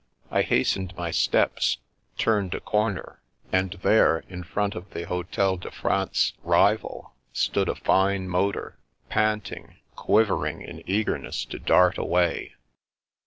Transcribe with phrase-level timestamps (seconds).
[0.31, 1.77] I hastened my steps,
[2.17, 3.21] turned a corner,
[3.53, 8.79] and there, in front of the Hotel de France's rival, stood a fine motor,
[9.09, 12.55] panting, quivering in eagerness to dart away.